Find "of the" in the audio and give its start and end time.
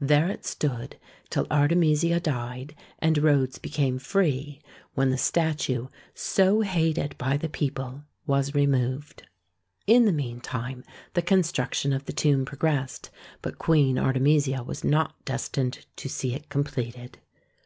11.92-12.14